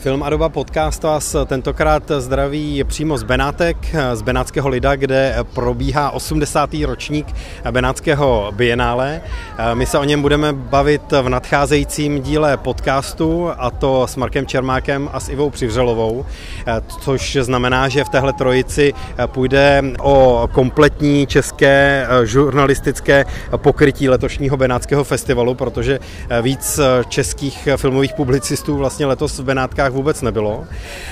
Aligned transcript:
Film 0.00 0.22
Adoba 0.22 0.48
Podcast 0.48 1.02
vás 1.02 1.36
tentokrát 1.46 2.02
zdraví 2.18 2.84
přímo 2.84 3.18
z 3.18 3.22
Benátek, 3.22 3.76
z 4.14 4.22
Benátského 4.22 4.68
lida, 4.68 4.96
kde 4.96 5.36
probíhá 5.54 6.10
80. 6.10 6.70
ročník 6.84 7.26
Benátského 7.70 8.52
bienále. 8.56 9.20
My 9.74 9.86
se 9.86 9.98
o 9.98 10.04
něm 10.04 10.22
budeme 10.22 10.52
bavit 10.52 11.02
v 11.22 11.28
nadcházejícím 11.28 12.22
díle 12.22 12.56
podcastu, 12.56 13.50
a 13.58 13.70
to 13.70 14.06
s 14.06 14.16
Markem 14.16 14.46
Čermákem 14.46 15.08
a 15.12 15.20
s 15.20 15.28
Ivou 15.28 15.50
Přivřelovou, 15.50 16.26
což 17.00 17.38
znamená, 17.40 17.88
že 17.88 18.04
v 18.04 18.08
téhle 18.08 18.32
trojici 18.32 18.92
půjde 19.26 19.82
o 20.02 20.48
kompletní 20.52 21.26
české 21.26 22.06
žurnalistické 22.24 23.24
pokrytí 23.56 24.08
letošního 24.08 24.56
Benátského 24.56 25.04
festivalu, 25.04 25.54
protože 25.54 25.98
víc 26.42 26.80
českých 27.08 27.68
filmových 27.76 28.12
publicistů 28.12 28.76
vlastně 28.76 29.06
letos 29.06 29.38
v 29.38 29.44
Benátkách 29.44 29.89
Čechách 29.90 29.96
vůbec 29.96 30.22
nebylo. 30.22 30.64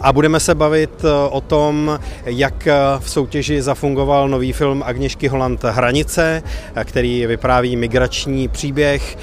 A 0.00 0.12
budeme 0.12 0.40
se 0.40 0.54
bavit 0.54 1.04
eh, 1.04 1.08
o 1.30 1.40
tom, 1.40 1.98
jak 2.24 2.66
eh, 2.66 2.74
v 2.98 3.10
soutěži 3.10 3.62
zafungoval 3.62 4.28
nový 4.28 4.52
film 4.52 4.82
Agněšky 4.86 5.28
Holand 5.28 5.64
Hranice, 5.64 6.42
eh, 6.74 6.84
který 6.84 7.26
vypráví 7.26 7.76
migrační 7.76 8.48
příběh, 8.48 9.18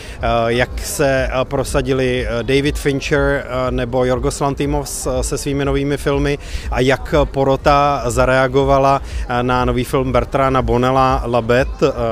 jak 0.47 0.69
se 0.79 1.29
prosadili 1.43 2.27
David 2.41 2.77
Fincher 2.77 3.45
nebo 3.69 4.05
Jorgos 4.05 4.39
Lantimos 4.39 5.07
se 5.21 5.37
svými 5.37 5.65
novými 5.65 5.97
filmy 5.97 6.37
a 6.71 6.79
jak 6.79 7.15
porota 7.31 8.03
zareagovala 8.07 9.01
na 9.41 9.65
nový 9.65 9.83
film 9.83 10.11
Bertrana 10.11 10.61
Bonella 10.61 11.23
Labet, 11.25 11.67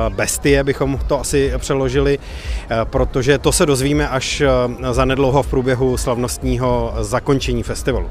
Bestie 0.10 0.64
bychom 0.64 1.00
to 1.08 1.20
asi 1.20 1.54
přeložili, 1.58 2.20
protože 2.84 3.38
to 3.38 3.52
se 3.52 3.66
dozvíme 3.66 4.10
až 4.10 4.44
zanedlouho 4.92 5.44
v 5.44 5.48
průběhu 5.48 5.98
slavnostního 5.98 6.94
zakončení 7.00 7.25
zakončení 7.26 7.64
festivalu. 7.64 8.10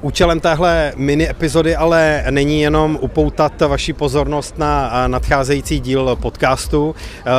Účelem 0.00 0.40
téhle 0.40 0.92
mini 0.96 1.30
epizody 1.30 1.76
ale 1.76 2.24
není 2.30 2.60
jenom 2.60 2.98
upoutat 3.00 3.60
vaši 3.60 3.92
pozornost 3.92 4.58
na 4.58 4.92
nadcházející 5.08 5.80
díl 5.80 6.16
podcastu, 6.16 6.94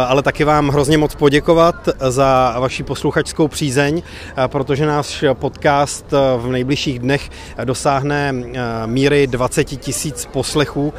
ale 0.07 0.23
taky 0.23 0.43
vám 0.43 0.69
hrozně 0.69 0.97
moc 0.97 1.15
poděkovat 1.15 1.89
za 1.99 2.55
vaši 2.59 2.83
posluchačskou 2.83 3.47
přízeň, 3.47 4.01
protože 4.47 4.85
náš 4.85 5.23
podcast 5.33 6.05
v 6.37 6.47
nejbližších 6.51 6.99
dnech 6.99 7.29
dosáhne 7.63 8.33
míry 8.85 9.27
20 9.27 9.63
tisíc 9.63 10.25
poslechů, 10.25 10.93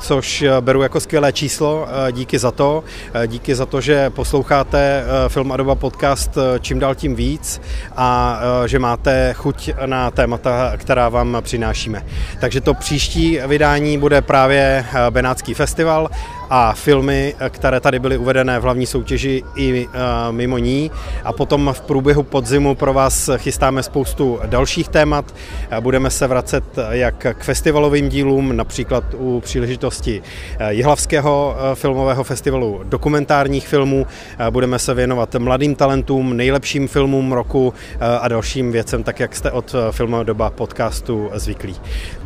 což 0.00 0.44
beru 0.60 0.82
jako 0.82 1.00
skvělé 1.00 1.32
číslo. 1.32 1.88
Díky 2.12 2.38
za 2.38 2.50
to. 2.50 2.84
Díky 3.26 3.54
za 3.54 3.66
to, 3.66 3.80
že 3.80 4.10
posloucháte 4.10 5.04
Film 5.28 5.52
Adoba 5.52 5.74
podcast 5.74 6.30
čím 6.60 6.78
dál 6.78 6.94
tím 6.94 7.14
víc 7.14 7.60
a 7.96 8.40
že 8.66 8.78
máte 8.78 9.32
chuť 9.32 9.70
na 9.86 10.10
témata, 10.10 10.72
která 10.76 11.05
vám 11.08 11.36
přinášíme. 11.40 12.06
Takže 12.40 12.60
to 12.60 12.74
příští 12.74 13.38
vydání 13.46 13.98
bude 13.98 14.22
právě 14.22 14.84
eh, 14.88 15.10
Benátský 15.10 15.54
festival 15.54 16.10
a 16.50 16.72
filmy, 16.72 17.34
které 17.48 17.80
tady 17.80 17.98
byly 17.98 18.16
uvedené 18.18 18.58
v 18.58 18.62
hlavní 18.62 18.86
soutěži 18.86 19.42
i 19.56 19.88
eh, 19.92 19.98
mimo 20.32 20.58
ní. 20.58 20.90
A 21.24 21.32
potom 21.32 21.70
v 21.72 21.80
průběhu 21.80 22.22
podzimu 22.22 22.74
pro 22.74 22.92
vás 22.92 23.30
chystáme 23.36 23.82
spoustu 23.82 24.40
dalších 24.46 24.88
témat. 24.88 25.34
Budeme 25.80 26.10
se 26.10 26.26
vracet 26.26 26.64
jak 26.90 27.26
k 27.38 27.44
festivalovým 27.44 28.08
dílům, 28.08 28.56
například 28.56 29.04
u 29.14 29.40
příležitosti 29.40 30.22
eh, 30.58 30.72
Jihlavského 30.72 31.56
filmového 31.74 32.24
festivalu 32.24 32.80
dokumentárních 32.84 33.68
filmů. 33.68 34.06
Budeme 34.50 34.78
se 34.78 34.94
věnovat 34.94 35.34
mladým 35.34 35.74
talentům, 35.74 36.36
nejlepším 36.36 36.88
filmům 36.88 37.32
roku 37.32 37.74
a 38.20 38.28
dalším 38.28 38.72
věcem, 38.72 39.02
tak 39.02 39.20
jak 39.20 39.36
jste 39.36 39.50
od 39.50 39.74
Filmové 39.90 40.24
doba 40.24 40.50
podcastu 40.50 41.30
zvyklí. 41.34 41.76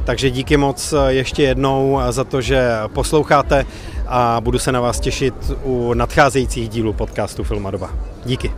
Takže 0.04 0.30
díky 0.30 0.56
moc 0.56 0.94
ještě 1.08 1.42
jednou 1.42 2.00
za 2.10 2.24
to, 2.24 2.41
že 2.41 2.68
posloucháte 2.92 3.66
a 4.11 4.41
budu 4.41 4.58
se 4.58 4.72
na 4.72 4.80
vás 4.80 5.00
těšit 5.00 5.34
u 5.62 5.94
nadcházejících 5.94 6.69
dílů 6.69 6.93
podcastu 6.93 7.44
Filmadoba. 7.44 7.91
Díky. 8.25 8.53